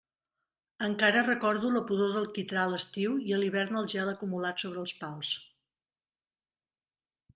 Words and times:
Encara 0.85 1.21
recordo 1.25 1.69
la 1.75 1.81
pudor 1.91 2.15
del 2.15 2.25
quitrà 2.37 2.63
a 2.63 2.71
l'estiu, 2.71 3.19
i 3.27 3.35
a 3.35 3.39
l'hivern 3.43 3.77
el 3.83 3.91
gel 3.93 4.09
acumulat 4.15 4.65
sobre 4.65 4.83
els 4.85 4.95
pals. 5.03 5.31